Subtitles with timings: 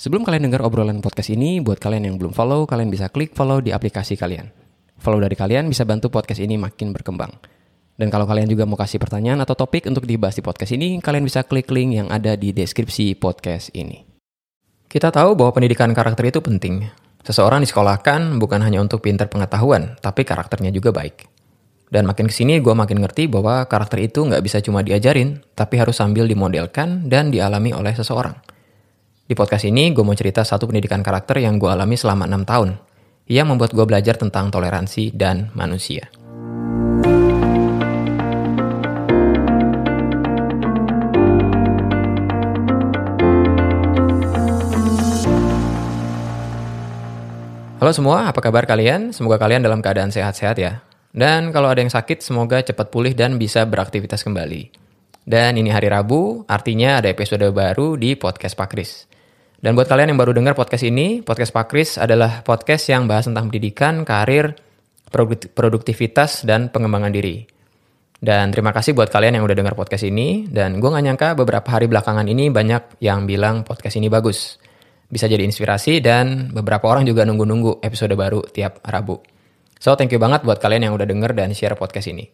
[0.00, 3.60] Sebelum kalian dengar obrolan podcast ini, buat kalian yang belum follow, kalian bisa klik follow
[3.60, 4.48] di aplikasi kalian.
[4.96, 7.28] Follow dari kalian bisa bantu podcast ini makin berkembang.
[8.00, 11.28] Dan kalau kalian juga mau kasih pertanyaan atau topik untuk dibahas di podcast ini, kalian
[11.28, 14.00] bisa klik link yang ada di deskripsi podcast ini.
[14.88, 16.88] Kita tahu bahwa pendidikan karakter itu penting.
[17.20, 21.28] Seseorang disekolahkan bukan hanya untuk pinter pengetahuan, tapi karakternya juga baik.
[21.92, 25.76] Dan makin ke sini gue makin ngerti bahwa karakter itu nggak bisa cuma diajarin, tapi
[25.76, 28.49] harus sambil dimodelkan dan dialami oleh seseorang.
[29.30, 32.70] Di podcast ini, gue mau cerita satu pendidikan karakter yang gue alami selama 6 tahun,
[33.30, 36.10] yang membuat gue belajar tentang toleransi dan manusia.
[47.78, 49.14] Halo semua, apa kabar kalian?
[49.14, 50.82] Semoga kalian dalam keadaan sehat-sehat ya.
[51.14, 54.74] Dan kalau ada yang sakit, semoga cepat pulih dan bisa beraktivitas kembali.
[55.22, 59.06] Dan ini hari Rabu, artinya ada episode baru di Podcast Pak Kris.
[59.60, 63.28] Dan buat kalian yang baru dengar podcast ini, podcast Pak Kris adalah podcast yang bahas
[63.28, 64.56] tentang pendidikan, karir,
[65.52, 67.44] produktivitas, dan pengembangan diri.
[68.16, 70.48] Dan terima kasih buat kalian yang udah dengar podcast ini.
[70.48, 74.56] Dan gue gak nyangka beberapa hari belakangan ini banyak yang bilang podcast ini bagus.
[75.12, 79.20] Bisa jadi inspirasi dan beberapa orang juga nunggu-nunggu episode baru tiap Rabu.
[79.76, 82.28] So thank you banget buat kalian yang udah denger dan share podcast ini.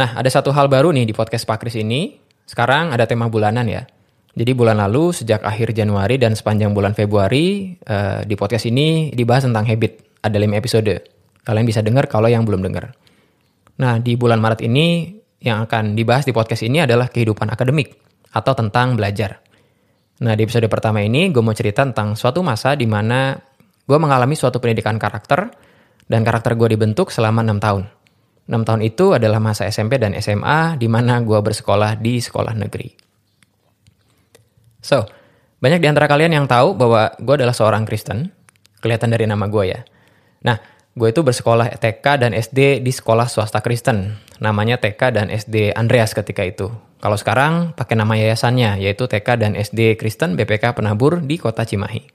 [0.00, 2.16] Nah ada satu hal baru nih di podcast Pak Kris ini.
[2.48, 3.84] Sekarang ada tema bulanan ya.
[4.38, 9.50] Jadi bulan lalu sejak akhir Januari dan sepanjang bulan Februari uh, di podcast ini dibahas
[9.50, 10.22] tentang habit.
[10.22, 10.94] Ada 5 episode.
[11.42, 12.94] Kalian bisa dengar kalau yang belum dengar.
[13.82, 15.10] Nah, di bulan Maret ini
[15.42, 17.98] yang akan dibahas di podcast ini adalah kehidupan akademik
[18.30, 19.42] atau tentang belajar.
[20.22, 23.34] Nah, di episode pertama ini gue mau cerita tentang suatu masa di mana
[23.90, 25.50] gue mengalami suatu pendidikan karakter
[26.06, 27.82] dan karakter gue dibentuk selama 6 tahun.
[28.46, 33.07] 6 tahun itu adalah masa SMP dan SMA di mana gue bersekolah di sekolah negeri.
[34.88, 35.04] So,
[35.60, 38.32] banyak di antara kalian yang tahu bahwa gue adalah seorang Kristen.
[38.80, 39.84] Kelihatan dari nama gue ya.
[40.48, 40.56] Nah,
[40.96, 44.16] gue itu bersekolah TK dan SD di sekolah swasta Kristen.
[44.40, 46.72] Namanya TK dan SD Andreas ketika itu.
[47.04, 52.08] Kalau sekarang pakai nama yayasannya, yaitu TK dan SD Kristen BPK Penabur di kota Cimahi.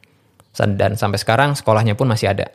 [0.73, 2.49] Dan sampai sekarang sekolahnya pun masih ada.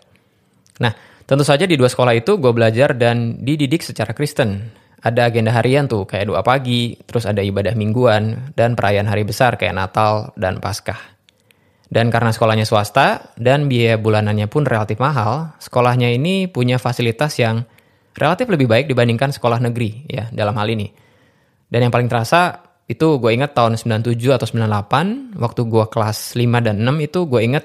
[0.83, 0.99] Nah,
[1.31, 5.87] tentu saja di dua sekolah itu gue belajar dan dididik secara Kristen ada agenda harian
[5.87, 10.59] tuh kayak doa pagi, terus ada ibadah mingguan, dan perayaan hari besar kayak Natal dan
[10.59, 10.99] Paskah.
[11.89, 17.65] Dan karena sekolahnya swasta dan biaya bulanannya pun relatif mahal, sekolahnya ini punya fasilitas yang
[18.13, 20.93] relatif lebih baik dibandingkan sekolah negeri ya dalam hal ini.
[21.71, 26.67] Dan yang paling terasa itu gue inget tahun 97 atau 98, waktu gue kelas 5
[26.67, 27.65] dan 6 itu gue inget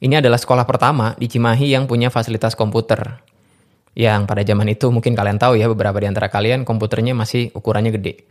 [0.00, 3.29] ini adalah sekolah pertama di Cimahi yang punya fasilitas komputer
[3.98, 7.90] yang pada zaman itu mungkin kalian tahu ya beberapa di antara kalian komputernya masih ukurannya
[7.94, 8.22] gede.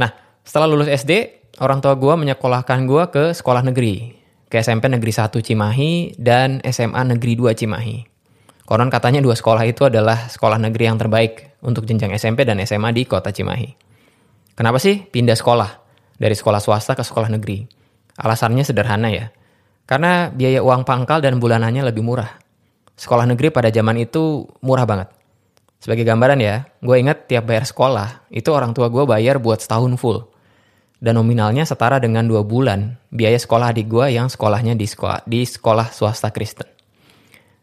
[0.00, 0.14] Nah,
[0.46, 4.16] setelah lulus SD, orang tua gue menyekolahkan gue ke sekolah negeri,
[4.48, 7.96] ke SMP Negeri 1 Cimahi dan SMA Negeri 2 Cimahi.
[8.68, 12.92] Konon katanya dua sekolah itu adalah sekolah negeri yang terbaik untuk jenjang SMP dan SMA
[12.92, 13.72] di kota Cimahi.
[14.52, 15.70] Kenapa sih pindah sekolah
[16.20, 17.64] dari sekolah swasta ke sekolah negeri?
[18.20, 19.32] Alasannya sederhana ya,
[19.88, 22.47] karena biaya uang pangkal dan bulanannya lebih murah
[22.98, 25.08] sekolah negeri pada zaman itu murah banget.
[25.78, 29.94] Sebagai gambaran ya, gue inget tiap bayar sekolah, itu orang tua gue bayar buat setahun
[29.94, 30.26] full.
[30.98, 35.46] Dan nominalnya setara dengan dua bulan biaya sekolah adik gue yang sekolahnya di sekolah, di
[35.46, 36.66] sekolah swasta Kristen.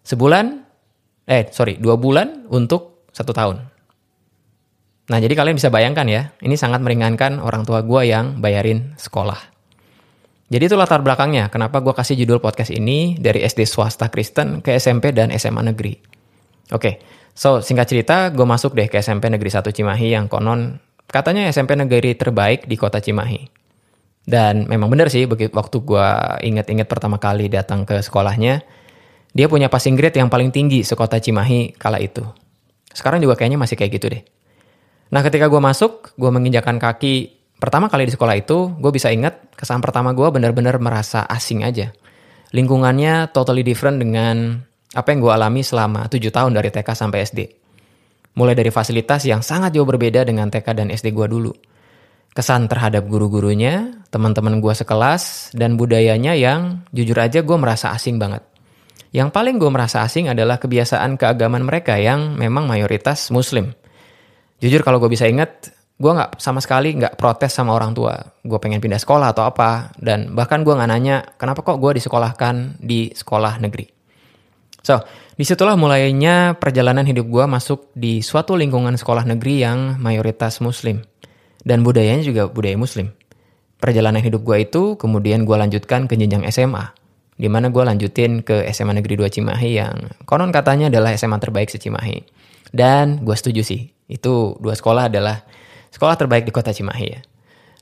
[0.08, 0.64] Sebulan,
[1.28, 3.60] eh sorry, dua bulan untuk satu tahun.
[5.12, 9.55] Nah jadi kalian bisa bayangkan ya, ini sangat meringankan orang tua gue yang bayarin sekolah.
[10.46, 14.78] Jadi itu latar belakangnya, kenapa gue kasih judul podcast ini dari SD swasta Kristen ke
[14.78, 15.98] SMP dan SMA negeri.
[16.70, 17.02] Oke,
[17.34, 20.78] so singkat cerita, gue masuk deh ke SMP Negeri 1 Cimahi yang konon
[21.10, 23.50] katanya SMP negeri terbaik di kota Cimahi.
[24.26, 26.08] Dan memang bener sih, begitu waktu gue
[26.46, 28.62] inget-inget pertama kali datang ke sekolahnya,
[29.34, 32.22] dia punya passing grade yang paling tinggi sekota Cimahi kala itu.
[32.94, 34.22] Sekarang juga kayaknya masih kayak gitu deh.
[35.10, 39.54] Nah ketika gue masuk, gue menginjakan kaki pertama kali di sekolah itu, gue bisa ingat
[39.56, 41.92] kesan pertama gue benar-benar merasa asing aja.
[42.56, 44.62] Lingkungannya totally different dengan
[44.96, 47.40] apa yang gue alami selama 7 tahun dari TK sampai SD.
[48.36, 51.52] Mulai dari fasilitas yang sangat jauh berbeda dengan TK dan SD gue dulu.
[52.36, 58.44] Kesan terhadap guru-gurunya, teman-teman gue sekelas, dan budayanya yang jujur aja gue merasa asing banget.
[59.16, 63.72] Yang paling gue merasa asing adalah kebiasaan keagamaan mereka yang memang mayoritas muslim.
[64.60, 68.60] Jujur kalau gue bisa ingat, gue nggak sama sekali nggak protes sama orang tua gue
[68.60, 73.16] pengen pindah sekolah atau apa dan bahkan gue nggak nanya kenapa kok gue disekolahkan di
[73.16, 73.88] sekolah negeri
[74.84, 75.00] so
[75.40, 81.00] di situlah mulainya perjalanan hidup gue masuk di suatu lingkungan sekolah negeri yang mayoritas muslim
[81.64, 83.16] dan budayanya juga budaya muslim
[83.86, 86.90] perjalanan hidup gue itu kemudian gue lanjutkan ke jenjang SMA.
[87.36, 89.96] Di mana gue lanjutin ke SMA Negeri 2 Cimahi yang
[90.26, 92.24] konon katanya adalah SMA terbaik se-Cimahi.
[92.72, 95.44] Dan gue setuju sih, itu dua sekolah adalah
[95.96, 97.24] sekolah terbaik di kota Cimahi ya.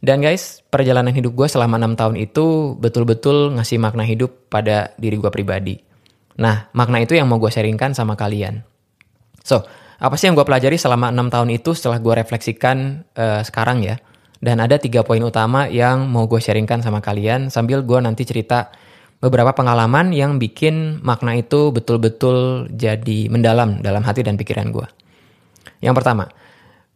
[0.04, 5.16] Dan guys, perjalanan hidup gue selama 6 tahun itu betul-betul ngasih makna hidup pada diri
[5.16, 5.80] gue pribadi.
[6.38, 8.68] Nah, makna itu yang mau gue sharingkan sama kalian.
[9.48, 9.64] So,
[10.04, 13.96] apa sih yang gue pelajari selama 6 tahun itu setelah gue refleksikan uh, sekarang ya?
[14.44, 18.76] Dan ada tiga poin utama yang mau gue sharingkan sama kalian sambil gue nanti cerita
[19.24, 24.84] beberapa pengalaman yang bikin makna itu betul-betul jadi mendalam dalam hati dan pikiran gue.
[25.80, 26.28] Yang pertama,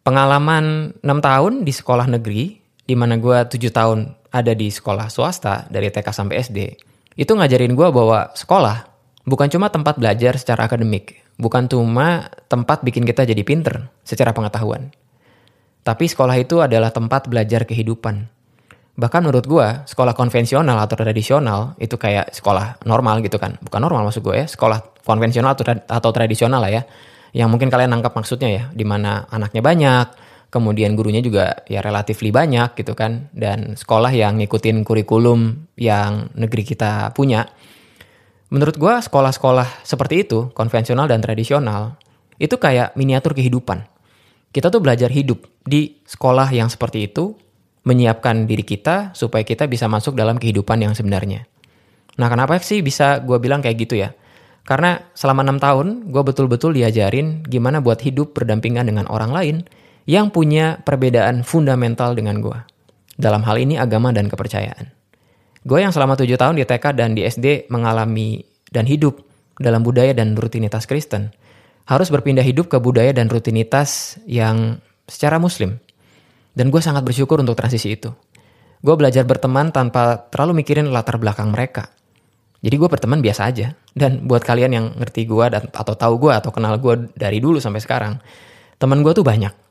[0.07, 2.55] pengalaman 6 tahun di sekolah negeri
[2.87, 6.59] di mana gue tujuh tahun ada di sekolah swasta dari TK sampai SD,
[7.19, 8.87] itu ngajarin gue bahwa sekolah
[9.27, 14.95] bukan cuma tempat belajar secara akademik, bukan cuma tempat bikin kita jadi pinter secara pengetahuan.
[15.83, 18.31] Tapi sekolah itu adalah tempat belajar kehidupan.
[18.95, 23.59] Bahkan menurut gue, sekolah konvensional atau tradisional itu kayak sekolah normal gitu kan.
[23.59, 25.55] Bukan normal maksud gue ya, sekolah konvensional
[25.87, 26.83] atau tradisional lah ya.
[27.35, 30.07] Yang mungkin kalian nangkap maksudnya ya, di mana anaknya banyak,
[30.47, 36.63] kemudian gurunya juga ya relatif banyak gitu kan dan sekolah yang ngikutin kurikulum yang negeri
[36.63, 37.47] kita punya.
[38.47, 41.99] Menurut gue sekolah-sekolah seperti itu konvensional dan tradisional
[42.39, 43.83] itu kayak miniatur kehidupan.
[44.55, 47.35] Kita tuh belajar hidup di sekolah yang seperti itu
[47.83, 51.43] menyiapkan diri kita supaya kita bisa masuk dalam kehidupan yang sebenarnya.
[52.15, 54.15] Nah kenapa sih bisa gue bilang kayak gitu ya
[54.67, 59.55] karena selama enam tahun gue betul-betul diajarin gimana buat hidup berdampingan dengan orang lain
[60.03, 62.59] yang punya perbedaan fundamental dengan gue.
[63.15, 64.91] Dalam hal ini agama dan kepercayaan.
[65.63, 69.23] Gue yang selama tujuh tahun di TK dan di SD mengalami dan hidup
[69.55, 71.31] dalam budaya dan rutinitas Kristen,
[71.87, 75.79] harus berpindah hidup ke budaya dan rutinitas yang secara muslim.
[76.53, 78.11] Dan gue sangat bersyukur untuk transisi itu.
[78.83, 81.89] Gue belajar berteman tanpa terlalu mikirin latar belakang mereka.
[82.61, 83.73] Jadi gue berteman biasa aja.
[83.93, 87.81] Dan buat kalian yang ngerti gue atau tahu gue atau kenal gue dari dulu sampai
[87.81, 88.17] sekarang,
[88.77, 89.67] teman gue tuh banyak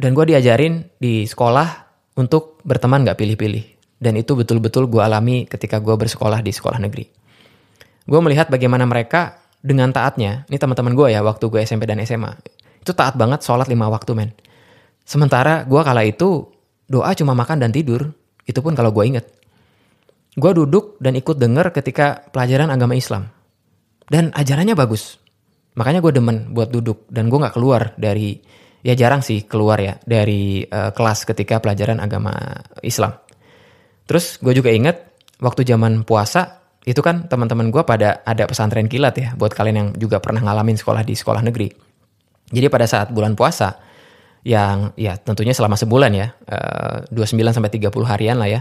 [0.00, 1.68] dan gue diajarin di sekolah
[2.16, 3.76] untuk berteman gak pilih-pilih.
[4.00, 7.04] Dan itu betul-betul gue alami ketika gue bersekolah di sekolah negeri.
[8.08, 12.32] Gue melihat bagaimana mereka dengan taatnya, ini teman-teman gue ya waktu gue SMP dan SMA,
[12.80, 14.32] itu taat banget sholat lima waktu men.
[15.04, 16.48] Sementara gue kala itu
[16.88, 18.08] doa cuma makan dan tidur,
[18.48, 19.28] itu pun kalau gue inget.
[20.38, 23.26] Gue duduk dan ikut denger ketika pelajaran agama Islam.
[24.06, 25.18] Dan ajarannya bagus.
[25.78, 28.38] Makanya gue demen buat duduk dan gue gak keluar dari
[28.82, 32.34] ya jarang sih keluar ya dari uh, kelas ketika pelajaran agama
[32.82, 33.14] Islam.
[34.10, 39.14] Terus gue juga inget waktu zaman puasa itu kan teman-teman gue pada ada pesantren kilat
[39.20, 41.68] ya buat kalian yang juga pernah ngalamin sekolah di sekolah negeri.
[42.50, 43.78] Jadi pada saat bulan puasa
[44.42, 48.60] yang ya tentunya selama sebulan ya, uh, eh, 29 sampai 30 harian lah ya.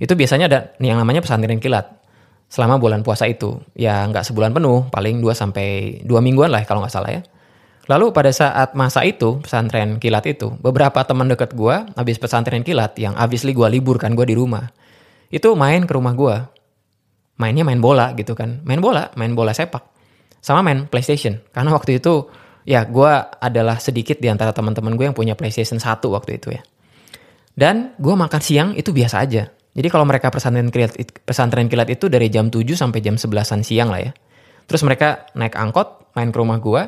[0.00, 2.00] Itu biasanya ada yang namanya pesantren kilat.
[2.50, 6.82] Selama bulan puasa itu, ya nggak sebulan penuh, paling 2 sampai 2 mingguan lah kalau
[6.82, 7.22] nggak salah ya.
[7.86, 12.98] Lalu pada saat masa itu, pesantren kilat itu, beberapa teman dekat gue, habis pesantren kilat,
[12.98, 14.66] yang obviously gue libur kan, gue di rumah.
[15.30, 16.36] Itu main ke rumah gue.
[17.38, 18.66] Mainnya main bola gitu kan.
[18.66, 19.86] Main bola, main bola sepak.
[20.42, 21.38] Sama main PlayStation.
[21.54, 22.26] Karena waktu itu,
[22.66, 26.62] ya gue adalah sedikit di antara teman-teman gue yang punya PlayStation 1 waktu itu ya.
[27.54, 29.50] Dan gue makan siang itu biasa aja.
[29.70, 33.88] Jadi kalau mereka pesantren kilat, pesantren kilat itu dari jam 7 sampai jam 11an siang
[33.90, 34.12] lah ya.
[34.66, 36.82] Terus mereka naik angkot, main ke rumah gue,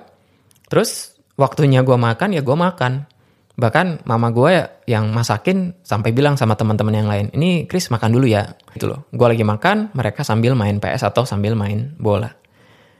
[0.73, 3.05] Terus waktunya gue makan ya gue makan.
[3.53, 8.17] Bahkan mama gue ya yang masakin sampai bilang sama teman-teman yang lain, ini Chris makan
[8.17, 8.57] dulu ya.
[8.73, 9.05] Gitu loh.
[9.13, 12.33] Gue lagi makan, mereka sambil main PS atau sambil main bola.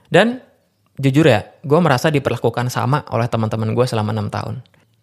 [0.05, 0.37] Dan
[1.01, 4.55] jujur ya, gue merasa diperlakukan sama oleh teman-teman gue selama 6 tahun.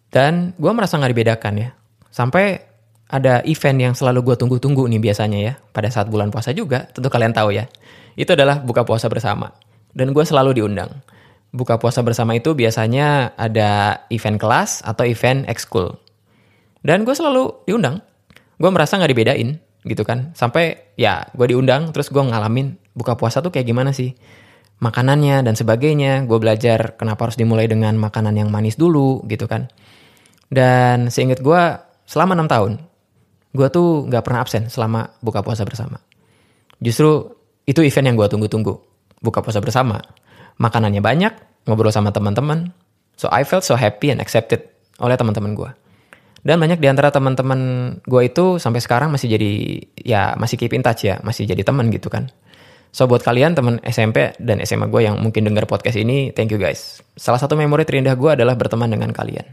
[0.07, 1.69] Dan gue merasa gak dibedakan ya.
[2.07, 2.70] Sampai
[3.11, 5.53] ada event yang selalu gue tunggu-tunggu nih biasanya ya.
[5.75, 7.67] Pada saat bulan puasa juga, tentu kalian tahu ya.
[8.15, 9.51] Itu adalah buka puasa bersama.
[9.91, 11.03] Dan gue selalu diundang
[11.51, 15.99] buka puasa bersama itu biasanya ada event kelas atau event ekskul.
[16.81, 18.01] Dan gue selalu diundang.
[18.57, 20.33] Gue merasa gak dibedain gitu kan.
[20.33, 24.15] Sampai ya gue diundang terus gue ngalamin buka puasa tuh kayak gimana sih.
[24.81, 26.25] Makanannya dan sebagainya.
[26.25, 29.69] Gue belajar kenapa harus dimulai dengan makanan yang manis dulu gitu kan.
[30.49, 31.61] Dan seinget gue
[32.09, 32.71] selama 6 tahun.
[33.51, 35.99] Gue tuh gak pernah absen selama buka puasa bersama.
[36.79, 37.29] Justru
[37.67, 38.73] itu event yang gue tunggu-tunggu.
[39.21, 40.01] Buka puasa bersama
[40.57, 41.33] makanannya banyak,
[41.69, 42.73] ngobrol sama teman-teman.
[43.19, 44.65] So I felt so happy and accepted
[44.97, 45.69] oleh teman-teman gue.
[46.41, 47.59] Dan banyak di antara teman-teman
[48.01, 49.51] gue itu sampai sekarang masih jadi
[49.93, 52.33] ya masih keep in touch ya, masih jadi teman gitu kan.
[52.91, 56.57] So buat kalian teman SMP dan SMA gue yang mungkin dengar podcast ini, thank you
[56.57, 56.99] guys.
[57.13, 59.45] Salah satu memori terindah gue adalah berteman dengan kalian.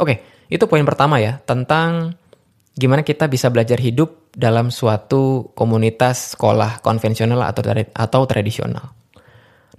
[0.00, 2.16] Oke, itu poin pertama ya tentang
[2.78, 7.62] gimana kita bisa belajar hidup dalam suatu komunitas sekolah konvensional atau
[7.94, 8.94] atau tradisional.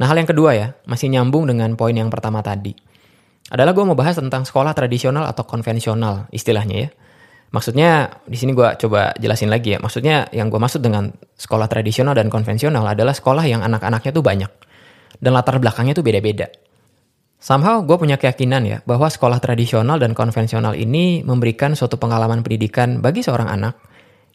[0.02, 2.74] Nah, hal yang kedua ya, masih nyambung dengan poin yang pertama tadi.
[3.52, 6.90] Adalah gue mau bahas tentang sekolah tradisional atau konvensional istilahnya ya.
[7.52, 9.80] Maksudnya di sini gue coba jelasin lagi ya.
[9.84, 14.52] Maksudnya yang gue maksud dengan sekolah tradisional dan konvensional adalah sekolah yang anak-anaknya tuh banyak
[15.20, 16.48] dan latar belakangnya tuh beda-beda.
[17.42, 23.02] Somehow gue punya keyakinan ya bahwa sekolah tradisional dan konvensional ini memberikan suatu pengalaman pendidikan
[23.02, 23.82] bagi seorang anak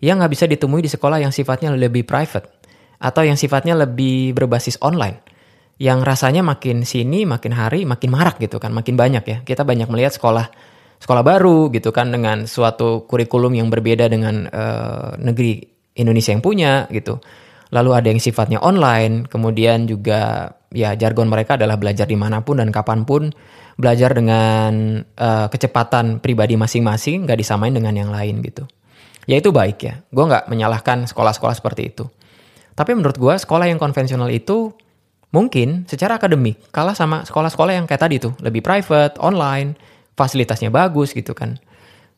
[0.03, 2.51] yang nggak bisa ditemui di sekolah yang sifatnya lebih private
[2.99, 5.23] atau yang sifatnya lebih berbasis online.
[5.79, 9.39] Yang rasanya makin sini, makin hari, makin marak gitu kan, makin banyak ya.
[9.47, 10.51] Kita banyak melihat sekolah
[10.99, 15.63] sekolah baru gitu kan dengan suatu kurikulum yang berbeda dengan uh, negeri
[15.95, 17.23] Indonesia yang punya gitu.
[17.71, 22.58] Lalu ada yang sifatnya online, kemudian juga ya jargon mereka adalah belajar di mana pun
[22.58, 23.30] dan kapan pun,
[23.76, 28.64] belajar dengan uh, kecepatan pribadi masing-masing, nggak disamain dengan yang lain gitu.
[29.26, 32.06] Ya itu baik ya, gue nggak menyalahkan sekolah-sekolah seperti itu.
[32.76, 34.70] Tapi menurut gue sekolah yang konvensional itu
[35.35, 39.75] mungkin secara akademik kalah sama sekolah-sekolah yang kayak tadi tuh, lebih private, online,
[40.14, 41.58] fasilitasnya bagus gitu kan.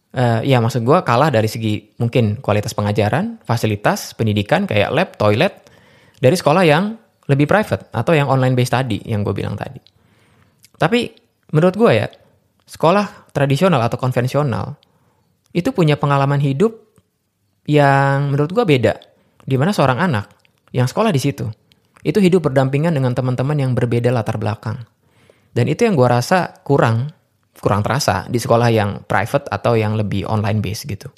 [0.08, 5.68] Uh, ya maksud gue kalah dari segi mungkin kualitas pengajaran, fasilitas, pendidikan kayak lab, toilet
[6.20, 6.96] dari sekolah yang
[7.28, 9.78] lebih private atau yang online based tadi yang gue bilang tadi.
[10.78, 11.12] Tapi
[11.52, 12.08] menurut gue ya
[12.64, 14.76] sekolah tradisional atau konvensional
[15.52, 16.72] itu punya pengalaman hidup
[17.68, 18.94] yang menurut gue beda.
[19.48, 20.28] Di mana seorang anak
[20.72, 21.48] yang sekolah di situ
[22.04, 24.84] itu hidup berdampingan dengan teman-teman yang berbeda latar belakang.
[25.52, 27.10] Dan itu yang gue rasa kurang
[27.58, 31.10] kurang terasa di sekolah yang private atau yang lebih online base gitu.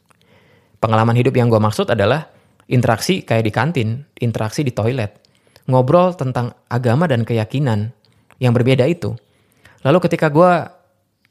[0.80, 2.32] Pengalaman hidup yang gue maksud adalah
[2.72, 5.20] interaksi kayak di kantin, interaksi di toilet,
[5.68, 7.92] ngobrol tentang agama dan keyakinan
[8.40, 9.16] yang berbeda itu.
[9.84, 10.52] Lalu ketika gue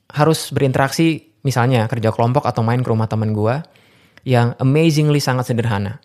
[0.09, 3.62] harus berinteraksi, misalnya kerja kelompok atau main ke rumah temen gue,
[4.25, 6.01] yang amazingly sangat sederhana.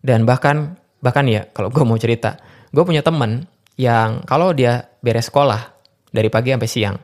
[0.00, 2.38] Dan bahkan, bahkan ya kalau gue mau cerita,
[2.70, 5.74] gue punya temen yang kalau dia beres sekolah
[6.14, 6.96] dari pagi sampai siang,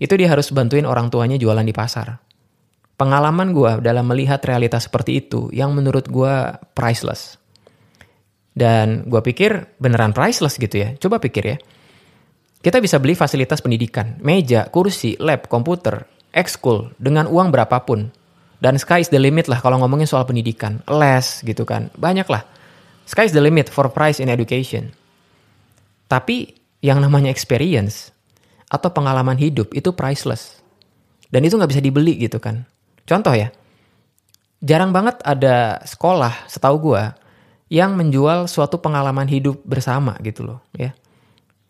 [0.00, 2.20] itu dia harus bantuin orang tuanya jualan di pasar.
[3.00, 6.34] Pengalaman gue dalam melihat realitas seperti itu yang menurut gue
[6.76, 7.39] priceless.
[8.60, 10.92] Dan gue pikir beneran priceless gitu ya.
[11.00, 11.56] Coba pikir ya.
[12.60, 16.04] Kita bisa beli fasilitas pendidikan, meja, kursi, lab, komputer,
[16.36, 18.12] ekskul dengan uang berapapun.
[18.60, 20.84] Dan sky is the limit lah kalau ngomongin soal pendidikan.
[20.84, 21.88] Les gitu kan.
[21.96, 22.44] Banyak lah.
[23.08, 24.92] Sky is the limit for price in education.
[26.04, 26.52] Tapi
[26.84, 28.12] yang namanya experience,
[28.70, 30.62] atau pengalaman hidup itu priceless.
[31.32, 32.68] Dan itu nggak bisa dibeli gitu kan.
[33.08, 33.50] Contoh ya,
[34.62, 37.02] jarang banget ada sekolah setahu gue
[37.70, 40.90] yang menjual suatu pengalaman hidup bersama gitu loh ya.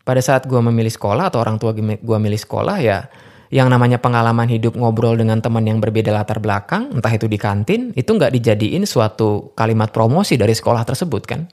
[0.00, 3.06] Pada saat gue memilih sekolah atau orang tua gue milih sekolah ya
[3.50, 7.90] yang namanya pengalaman hidup ngobrol dengan teman yang berbeda latar belakang, entah itu di kantin,
[7.98, 11.50] itu nggak dijadiin suatu kalimat promosi dari sekolah tersebut kan.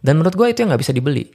[0.00, 1.28] Dan menurut gue itu yang nggak bisa dibeli.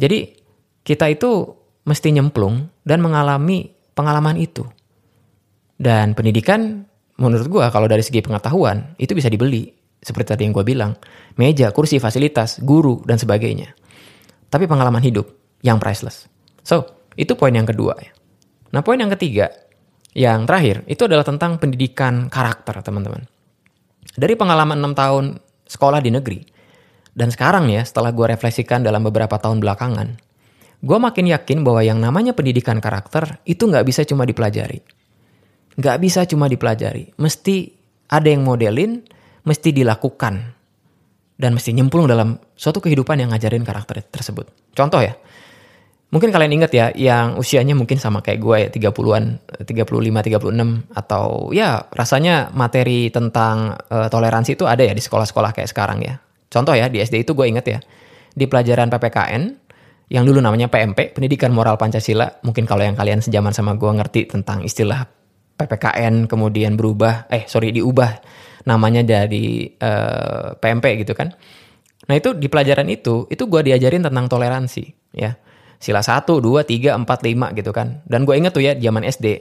[0.00, 0.32] Jadi
[0.80, 1.44] kita itu
[1.84, 4.64] mesti nyemplung dan mengalami pengalaman itu.
[5.76, 6.88] Dan pendidikan
[7.20, 9.81] menurut gue kalau dari segi pengetahuan itu bisa dibeli.
[10.02, 10.98] Seperti tadi yang gue bilang,
[11.38, 13.70] meja, kursi, fasilitas, guru, dan sebagainya.
[14.50, 15.30] Tapi pengalaman hidup
[15.62, 16.26] yang priceless.
[16.66, 18.10] So, itu poin yang kedua ya.
[18.74, 19.48] Nah, poin yang ketiga,
[20.12, 23.30] yang terakhir, itu adalah tentang pendidikan karakter, teman-teman.
[24.18, 25.24] Dari pengalaman 6 tahun
[25.70, 26.40] sekolah di negeri,
[27.12, 30.16] dan sekarang ya, setelah gue refleksikan dalam beberapa tahun belakangan,
[30.80, 34.80] gue makin yakin bahwa yang namanya pendidikan karakter itu nggak bisa cuma dipelajari.
[35.76, 37.12] Nggak bisa cuma dipelajari.
[37.20, 37.56] Mesti
[38.08, 39.04] ada yang modelin,
[39.46, 40.34] mesti dilakukan.
[41.32, 44.46] Dan mesti nyemplung dalam suatu kehidupan yang ngajarin karakter tersebut.
[44.78, 45.18] Contoh ya,
[46.14, 49.24] mungkin kalian ingat ya, yang usianya mungkin sama kayak gue ya, 30-an,
[49.66, 55.66] 35, 36, atau ya rasanya materi tentang uh, toleransi itu ada ya di sekolah-sekolah kayak
[55.66, 56.22] sekarang ya.
[56.46, 57.78] Contoh ya, di SD itu gue inget ya,
[58.38, 59.42] di pelajaran PPKN,
[60.12, 62.28] yang dulu namanya PMP, Pendidikan Moral Pancasila.
[62.44, 65.08] Mungkin kalau yang kalian sejaman sama gue ngerti tentang istilah
[65.56, 68.22] PPKN kemudian berubah, eh sorry diubah
[68.66, 71.34] namanya dari uh, eh, PMP gitu kan.
[72.06, 75.38] Nah itu di pelajaran itu, itu gue diajarin tentang toleransi ya.
[75.82, 78.06] Sila 1, 2, 3, 4, 5 gitu kan.
[78.06, 79.34] Dan gue inget tuh ya zaman SD, uh,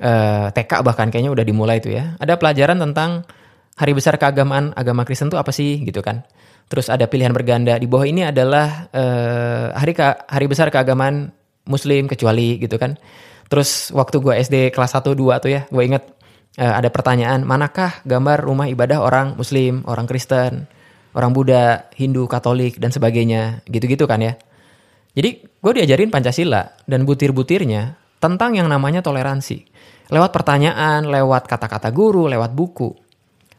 [0.00, 2.16] eh, TK bahkan kayaknya udah dimulai tuh ya.
[2.20, 3.24] Ada pelajaran tentang
[3.74, 6.24] hari besar keagamaan agama Kristen tuh apa sih gitu kan.
[6.68, 11.32] Terus ada pilihan berganda di bawah ini adalah uh, hari ke, hari besar keagamaan
[11.68, 12.96] Muslim kecuali gitu kan.
[13.48, 16.04] Terus waktu gue SD kelas 1 2 tuh ya, gue inget
[16.58, 20.66] uh, ada pertanyaan, manakah gambar rumah ibadah orang Muslim, orang Kristen,
[21.14, 24.34] orang Buddha, Hindu, Katolik dan sebagainya, gitu-gitu kan ya.
[25.14, 29.62] Jadi gue diajarin Pancasila dan butir-butirnya tentang yang namanya toleransi.
[30.10, 32.92] Lewat pertanyaan, lewat kata-kata guru, lewat buku.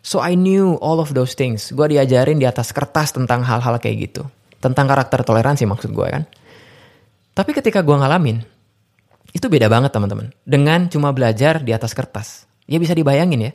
[0.06, 1.74] So I knew all of those things.
[1.74, 4.22] Gue diajarin di atas kertas tentang hal-hal kayak gitu.
[4.62, 6.24] Tentang karakter toleransi maksud gue kan.
[7.34, 8.46] Tapi ketika gue ngalamin,
[9.36, 10.32] itu beda banget teman-teman.
[10.48, 12.48] Dengan cuma belajar di atas kertas.
[12.72, 13.54] Ya bisa dibayangin ya.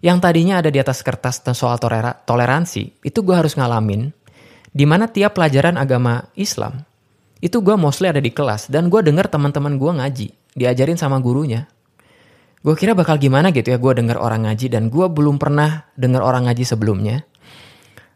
[0.00, 1.76] Yang tadinya ada di atas kertas soal
[2.24, 4.14] toleransi, itu gue harus ngalamin.
[4.70, 6.86] Di mana tiap pelajaran agama Islam,
[7.42, 8.70] itu gue mostly ada di kelas.
[8.70, 10.28] Dan gue denger teman-teman gue ngaji.
[10.54, 11.66] Diajarin sama gurunya
[12.60, 16.20] gue kira bakal gimana gitu ya gue denger orang ngaji dan gue belum pernah denger
[16.20, 17.24] orang ngaji sebelumnya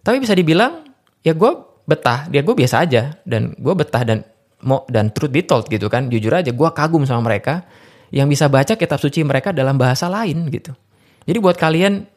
[0.04, 0.84] tapi bisa dibilang
[1.24, 1.52] ya gue
[1.88, 4.20] betah dia gue biasa aja dan gue betah dan
[4.64, 7.68] mau dan truth be told gitu kan jujur aja gue kagum sama mereka
[8.10, 10.72] yang bisa baca kitab suci mereka dalam bahasa lain gitu
[11.28, 12.08] jadi buat kalian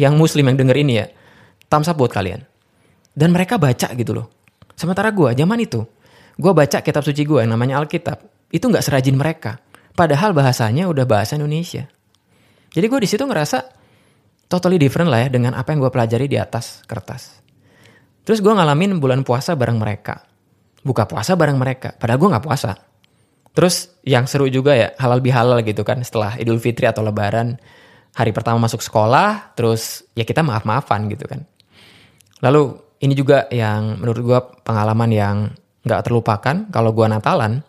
[0.00, 1.06] yang muslim yang denger ini ya
[1.68, 2.42] thumbs up buat kalian
[3.14, 4.32] dan mereka baca gitu loh
[4.74, 5.84] sementara gue zaman itu
[6.40, 9.62] gue baca kitab suci gue yang namanya Alkitab itu nggak serajin mereka
[9.94, 11.86] Padahal bahasanya udah bahasa Indonesia.
[12.74, 13.62] Jadi gue di situ ngerasa
[14.50, 17.38] totally different lah ya dengan apa yang gue pelajari di atas kertas.
[18.26, 20.26] Terus gue ngalamin bulan puasa bareng mereka.
[20.84, 21.96] Buka puasa bareng mereka.
[21.96, 22.76] Padahal gue gak puasa.
[23.56, 27.56] Terus yang seru juga ya halal bihalal gitu kan setelah Idul Fitri atau Lebaran.
[28.14, 29.56] Hari pertama masuk sekolah.
[29.56, 31.42] Terus ya kita maaf-maafan gitu kan.
[32.44, 35.36] Lalu ini juga yang menurut gue pengalaman yang
[35.88, 36.68] gak terlupakan.
[36.68, 37.64] Kalau gue Natalan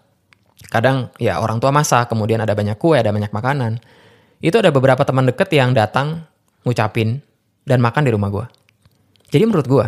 [0.70, 3.78] Kadang ya orang tua masak, kemudian ada banyak kue, ada banyak makanan.
[4.42, 6.26] Itu ada beberapa teman deket yang datang,
[6.66, 7.22] ngucapin,
[7.66, 8.46] dan makan di rumah gue.
[9.30, 9.86] Jadi menurut gue,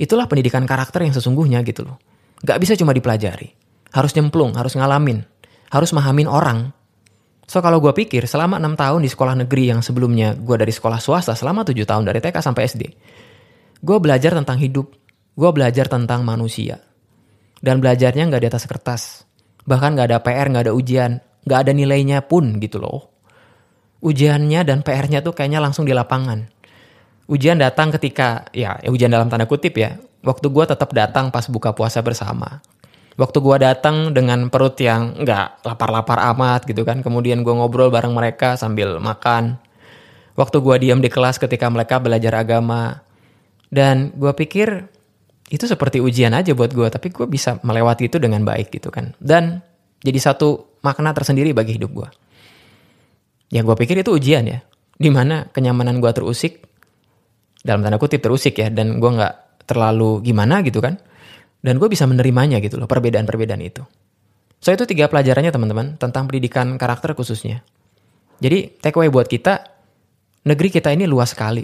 [0.00, 1.96] itulah pendidikan karakter yang sesungguhnya gitu loh.
[2.40, 3.52] Gak bisa cuma dipelajari.
[3.90, 5.26] Harus nyemplung, harus ngalamin,
[5.68, 6.70] harus mahamin orang.
[7.50, 11.02] So kalau gue pikir selama 6 tahun di sekolah negeri yang sebelumnya gue dari sekolah
[11.02, 12.82] swasta selama 7 tahun dari TK sampai SD.
[13.82, 14.94] Gue belajar tentang hidup,
[15.34, 16.78] gue belajar tentang manusia.
[17.60, 19.02] Dan belajarnya gak di atas kertas,
[19.70, 23.12] Bahkan gak ada PR, gak ada ujian, gak ada nilainya pun gitu loh.
[24.00, 26.48] Ujiannya dan PR-nya tuh kayaknya langsung di lapangan.
[27.30, 31.46] Ujian datang ketika, ya, ya ujian dalam tanda kutip ya, waktu gue tetap datang pas
[31.48, 32.60] buka puasa bersama.
[33.18, 38.16] Waktu gue datang dengan perut yang nggak lapar-lapar amat gitu kan, kemudian gue ngobrol bareng
[38.16, 39.60] mereka sambil makan.
[40.38, 43.04] Waktu gue diam di kelas ketika mereka belajar agama.
[43.70, 44.88] Dan gue pikir
[45.50, 49.18] itu seperti ujian aja buat gue tapi gue bisa melewati itu dengan baik gitu kan
[49.18, 49.66] dan
[49.98, 52.08] jadi satu makna tersendiri bagi hidup gue
[53.50, 54.62] ya gue pikir itu ujian ya
[54.94, 56.62] di mana kenyamanan gue terusik
[57.66, 59.34] dalam tanda kutip terusik ya dan gue nggak
[59.70, 60.98] terlalu gimana gitu kan.
[61.62, 63.86] Dan gue bisa menerimanya gitu loh perbedaan-perbedaan itu.
[64.58, 67.62] So itu tiga pelajarannya teman-teman tentang pendidikan karakter khususnya.
[68.42, 69.70] Jadi takeaway buat kita
[70.44, 71.62] negeri kita ini luas sekali.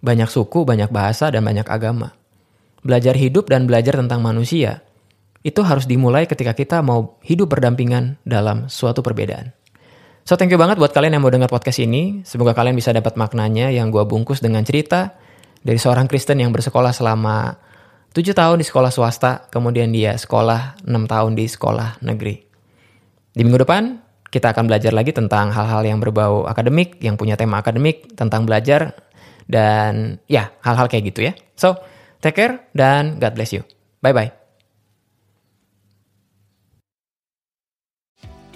[0.00, 2.14] Banyak suku banyak bahasa dan banyak agama.
[2.86, 4.86] Belajar hidup dan belajar tentang manusia,
[5.46, 9.54] itu harus dimulai ketika kita mau hidup berdampingan dalam suatu perbedaan.
[10.26, 12.26] So thank you banget buat kalian yang mau dengar podcast ini.
[12.26, 15.14] Semoga kalian bisa dapat maknanya yang gue bungkus dengan cerita
[15.62, 17.56] dari seorang Kristen yang bersekolah selama
[18.12, 22.36] 7 tahun di sekolah swasta, kemudian dia sekolah 6 tahun di sekolah negeri.
[23.36, 24.00] Di minggu depan,
[24.32, 28.96] kita akan belajar lagi tentang hal-hal yang berbau akademik, yang punya tema akademik, tentang belajar,
[29.44, 31.32] dan ya, hal-hal kayak gitu ya.
[31.56, 31.76] So,
[32.26, 33.62] Take care dan God bless you.
[34.02, 34.45] Bye-bye.